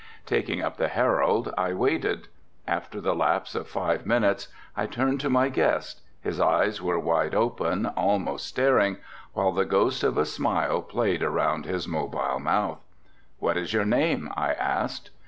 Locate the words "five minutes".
3.67-4.47